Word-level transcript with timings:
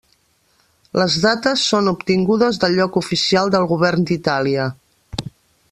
Les 0.99 1.17
dates 1.25 1.65
són 1.73 1.91
obtingudes 1.91 2.59
del 2.63 2.79
lloc 2.79 2.97
oficial 3.03 3.53
del 3.57 3.69
Govern 3.73 4.09
d'Itàlia. 4.11 4.67